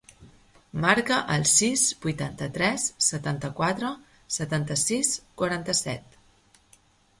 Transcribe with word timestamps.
Marca 0.85 1.17
el 1.33 1.45
sis, 1.51 1.83
vuitanta-tres, 2.05 2.87
setanta-quatre, 3.09 3.93
setanta-sis, 4.41 5.15
quaranta-set. 5.43 6.21